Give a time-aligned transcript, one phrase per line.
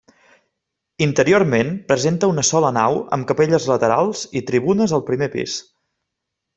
[1.05, 5.63] Interiorment presenta una sola nau amb capelles laterals i tribunes al primer pis.